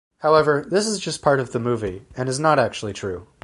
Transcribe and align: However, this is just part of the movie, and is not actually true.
However, 0.21 0.65
this 0.67 0.87
is 0.87 0.97
just 0.99 1.21
part 1.21 1.39
of 1.39 1.51
the 1.51 1.59
movie, 1.59 2.07
and 2.17 2.27
is 2.27 2.39
not 2.39 2.57
actually 2.57 2.93
true. 2.93 3.27